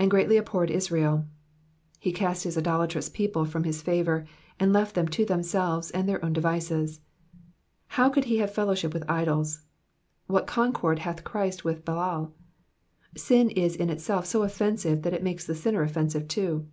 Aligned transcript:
^^And 0.00 0.08
greatly 0.08 0.38
abhorred 0.38 0.70
IsraeV^ 0.70 1.26
He 2.00 2.12
cast 2.12 2.44
his 2.44 2.56
idolatrous 2.56 3.10
people 3.10 3.44
from 3.44 3.64
his 3.64 3.82
favour, 3.82 4.24
and 4.58 4.72
left 4.72 4.94
them 4.94 5.06
to 5.08 5.26
themselves, 5.26 5.90
and 5.90 6.08
their 6.08 6.24
own 6.24 6.32
devices. 6.32 7.02
How 7.88 8.08
could 8.08 8.24
he 8.24 8.38
have 8.38 8.54
fellowship 8.54 8.94
with 8.94 9.04
idols? 9.06 9.60
What 10.28 10.46
concord 10.46 11.00
hath 11.00 11.24
Christ 11.24 11.62
with 11.62 11.84
Belial? 11.84 12.32
Sin 13.18 13.50
is 13.50 13.76
in 13.76 13.90
itself 13.90 14.24
so 14.24 14.44
offensive 14.44 15.02
that 15.02 15.12
it 15.12 15.22
makes 15.22 15.44
the 15.44 15.54
sinner 15.54 15.82
offensive 15.82 16.26
too. 16.26 16.66